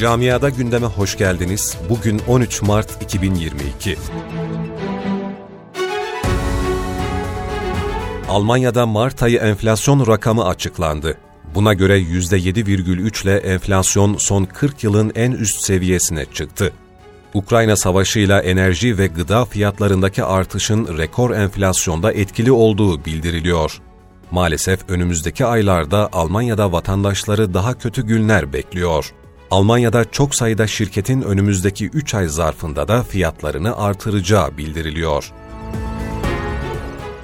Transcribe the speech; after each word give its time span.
Camiada 0.00 0.48
gündeme 0.48 0.86
hoş 0.86 1.18
geldiniz. 1.18 1.76
Bugün 1.90 2.22
13 2.28 2.62
Mart 2.62 3.02
2022. 3.02 3.96
Almanya'da 8.28 8.86
Mart 8.86 9.22
ayı 9.22 9.38
enflasyon 9.38 10.06
rakamı 10.06 10.46
açıklandı. 10.46 11.18
Buna 11.54 11.74
göre 11.74 11.98
%7,3 11.98 13.24
ile 13.24 13.36
enflasyon 13.36 14.16
son 14.16 14.44
40 14.44 14.84
yılın 14.84 15.12
en 15.14 15.32
üst 15.32 15.60
seviyesine 15.60 16.24
çıktı. 16.24 16.72
Ukrayna 17.34 17.76
savaşıyla 17.76 18.40
enerji 18.40 18.98
ve 18.98 19.06
gıda 19.06 19.44
fiyatlarındaki 19.44 20.24
artışın 20.24 20.98
rekor 20.98 21.30
enflasyonda 21.30 22.12
etkili 22.12 22.52
olduğu 22.52 23.04
bildiriliyor. 23.04 23.80
Maalesef 24.30 24.80
önümüzdeki 24.88 25.46
aylarda 25.46 26.08
Almanya'da 26.12 26.72
vatandaşları 26.72 27.54
daha 27.54 27.78
kötü 27.78 28.06
günler 28.06 28.52
bekliyor. 28.52 29.12
Almanya'da 29.50 30.10
çok 30.10 30.34
sayıda 30.34 30.66
şirketin 30.66 31.22
önümüzdeki 31.22 31.86
3 31.86 32.14
ay 32.14 32.28
zarfında 32.28 32.88
da 32.88 33.02
fiyatlarını 33.02 33.76
artıracağı 33.76 34.56
bildiriliyor. 34.56 35.32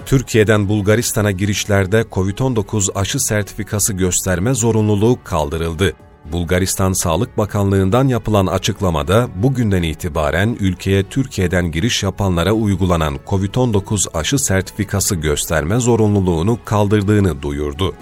Türkiye'den 0.06 0.68
Bulgaristan'a 0.68 1.30
girişlerde 1.30 2.04
COVID-19 2.12 2.92
aşı 2.94 3.20
sertifikası 3.20 3.92
gösterme 3.92 4.54
zorunluluğu 4.54 5.18
kaldırıldı. 5.24 5.92
Bulgaristan 6.32 6.92
Sağlık 6.92 7.38
Bakanlığı'ndan 7.38 8.08
yapılan 8.08 8.46
açıklamada 8.46 9.28
bugünden 9.36 9.82
itibaren 9.82 10.56
ülkeye 10.60 11.02
Türkiye'den 11.02 11.70
giriş 11.70 12.02
yapanlara 12.02 12.52
uygulanan 12.52 13.18
COVID-19 13.26 14.18
aşı 14.18 14.38
sertifikası 14.38 15.14
gösterme 15.14 15.80
zorunluluğunu 15.80 16.58
kaldırdığını 16.64 17.42
duyurdu. 17.42 17.94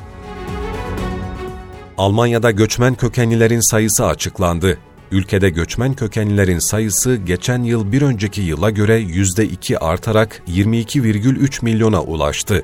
Almanya'da 2.01 2.51
göçmen 2.51 2.95
kökenlilerin 2.95 3.61
sayısı 3.61 4.07
açıklandı. 4.07 4.79
Ülkede 5.11 5.51
göçmen 5.51 5.95
kökenlilerin 5.95 6.59
sayısı 6.59 7.17
geçen 7.17 7.63
yıl 7.63 7.93
bir 7.93 8.03
önceki 8.03 8.41
yıla 8.41 8.71
göre 8.71 9.01
%2 9.01 9.79
artarak 9.79 10.43
22,3 10.49 11.65
milyona 11.65 12.03
ulaştı. 12.03 12.63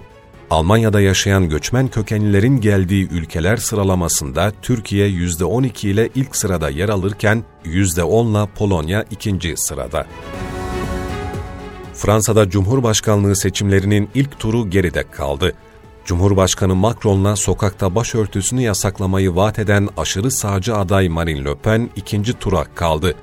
Almanya'da 0.50 1.00
yaşayan 1.00 1.48
göçmen 1.48 1.88
kökenlilerin 1.88 2.60
geldiği 2.60 3.08
ülkeler 3.08 3.56
sıralamasında 3.56 4.52
Türkiye 4.62 5.08
%12 5.08 5.88
ile 5.88 6.08
ilk 6.14 6.36
sırada 6.36 6.70
yer 6.70 6.88
alırken 6.88 7.44
%10 7.64 8.30
ile 8.30 8.50
Polonya 8.54 9.04
ikinci 9.10 9.56
sırada. 9.56 10.06
Fransa'da 11.94 12.50
Cumhurbaşkanlığı 12.50 13.36
seçimlerinin 13.36 14.08
ilk 14.14 14.38
turu 14.38 14.70
geride 14.70 15.04
kaldı. 15.10 15.52
Cumhurbaşkanı 16.06 16.74
Macron'la 16.74 17.36
sokakta 17.36 17.94
başörtüsünü 17.94 18.62
yasaklamayı 18.62 19.36
vaat 19.36 19.58
eden 19.58 19.88
aşırı 19.96 20.30
sağcı 20.30 20.76
aday 20.76 21.08
Marine 21.08 21.44
Le 21.44 21.54
Pen 21.54 21.90
ikinci 21.96 22.32
tura 22.32 22.64
kaldı. 22.74 23.14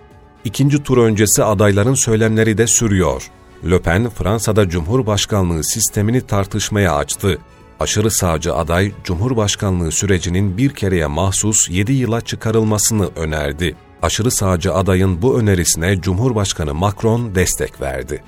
İkinci 0.46 0.84
tur 0.84 0.98
öncesi 0.98 1.44
adayların 1.44 1.94
söylemleri 1.94 2.58
de 2.58 2.68
sürüyor. 2.68 3.30
Le 3.70 3.82
Pen, 3.82 4.10
Fransa'da 4.10 4.70
Cumhurbaşkanlığı 4.70 5.64
sistemini 5.64 6.22
tartışmaya 6.22 6.96
açtı. 6.96 7.38
Aşırı 7.80 8.12
sağcı 8.12 8.56
aday, 8.56 8.92
Cumhurbaşkanlığı 9.04 9.92
sürecinin 9.92 10.58
bir 10.58 10.70
kereye 10.70 11.08
mahsus 11.08 11.70
7 11.70 11.94
yıla 11.94 12.22
çıkarılmasını 12.22 13.10
önerdi. 13.16 13.76
Aşırı 14.02 14.32
sağcı 14.32 14.74
adayın 14.74 15.22
bu 15.22 15.40
önerisine 15.40 16.02
Cumhurbaşkanı 16.02 16.74
Macron 16.74 17.36
destek 17.36 17.82
verdi. 17.82 18.24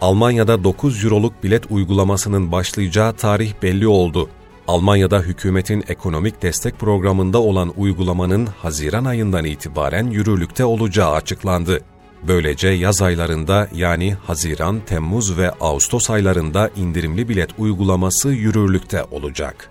Almanya'da 0.00 0.64
9 0.64 1.04
euroluk 1.04 1.44
bilet 1.44 1.70
uygulamasının 1.70 2.52
başlayacağı 2.52 3.12
tarih 3.12 3.52
belli 3.62 3.86
oldu. 3.86 4.28
Almanya'da 4.68 5.20
hükümetin 5.20 5.84
ekonomik 5.88 6.42
destek 6.42 6.78
programında 6.78 7.38
olan 7.38 7.72
uygulamanın 7.76 8.46
Haziran 8.46 9.04
ayından 9.04 9.44
itibaren 9.44 10.10
yürürlükte 10.10 10.64
olacağı 10.64 11.12
açıklandı. 11.12 11.80
Böylece 12.28 12.68
yaz 12.68 13.02
aylarında 13.02 13.68
yani 13.74 14.14
Haziran, 14.26 14.80
Temmuz 14.86 15.38
ve 15.38 15.50
Ağustos 15.50 16.10
aylarında 16.10 16.70
indirimli 16.76 17.28
bilet 17.28 17.50
uygulaması 17.58 18.28
yürürlükte 18.28 19.04
olacak. 19.10 19.70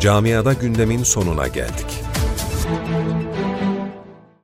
Camiada 0.00 0.52
gündemin 0.52 1.02
sonuna 1.02 1.48
geldik. 1.48 2.02